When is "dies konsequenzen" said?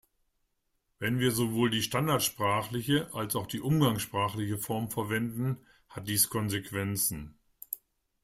6.07-7.37